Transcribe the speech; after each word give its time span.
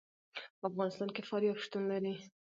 په 0.59 0.65
افغانستان 0.71 1.09
کې 1.15 1.21
فاریاب 1.29 1.57
شتون 1.63 1.83
لري. 1.91 2.15